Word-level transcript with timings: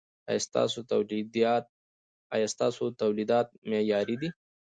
ایا 2.29 2.47
ستاسو 2.77 2.87
تولیدات 3.01 3.47
معیاري 3.69 4.15
دي؟ 4.21 4.29